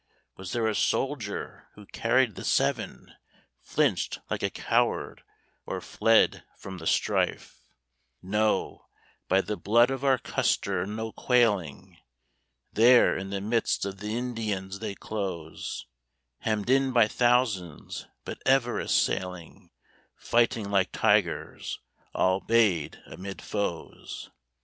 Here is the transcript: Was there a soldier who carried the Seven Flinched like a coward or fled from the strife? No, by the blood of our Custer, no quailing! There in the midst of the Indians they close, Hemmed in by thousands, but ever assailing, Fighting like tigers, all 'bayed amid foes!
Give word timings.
Was 0.35 0.51
there 0.51 0.65
a 0.67 0.73
soldier 0.73 1.67
who 1.75 1.85
carried 1.85 2.33
the 2.33 2.43
Seven 2.43 3.13
Flinched 3.61 4.17
like 4.31 4.41
a 4.41 4.49
coward 4.49 5.21
or 5.67 5.79
fled 5.79 6.43
from 6.57 6.79
the 6.79 6.87
strife? 6.87 7.61
No, 8.19 8.87
by 9.27 9.41
the 9.41 9.57
blood 9.57 9.91
of 9.91 10.03
our 10.03 10.17
Custer, 10.17 10.87
no 10.87 11.11
quailing! 11.11 11.99
There 12.73 13.15
in 13.15 13.29
the 13.29 13.41
midst 13.41 13.85
of 13.85 13.99
the 13.99 14.17
Indians 14.17 14.79
they 14.79 14.95
close, 14.95 15.85
Hemmed 16.39 16.71
in 16.71 16.93
by 16.93 17.07
thousands, 17.07 18.07
but 18.25 18.41
ever 18.43 18.79
assailing, 18.79 19.69
Fighting 20.15 20.71
like 20.71 20.91
tigers, 20.91 21.79
all 22.15 22.39
'bayed 22.39 22.99
amid 23.05 23.39
foes! 23.39 24.31